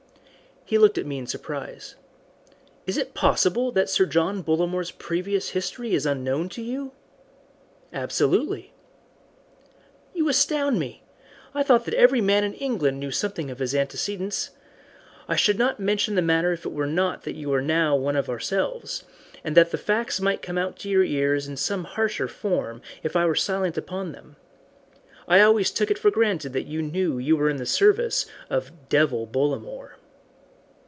[0.63, 1.95] He looked at me in surprise.
[2.85, 6.93] "Is it possible," said he, "that Sir John Bollamore's previous history is unknown to you?"
[7.91, 8.71] "Absolutely."
[10.13, 11.03] "You astound me.
[11.53, 14.51] I thought that every man in England knew something of his antecedents.
[15.27, 18.15] I should not mention the matter if it were not that you are now one
[18.15, 19.03] of ourselves,
[19.43, 23.25] and that the facts might come to your ears in some harsher form if I
[23.25, 24.37] were silent upon them.
[25.27, 28.25] I always took it for granted that you knew that you were in the service
[28.49, 29.97] of 'Devil' Bollamore."